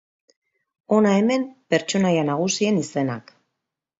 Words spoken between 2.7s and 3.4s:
izenak.